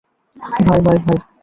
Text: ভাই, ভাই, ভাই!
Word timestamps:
ভাই, 0.61 0.79
ভাই, 0.85 0.97
ভাই! 1.05 1.17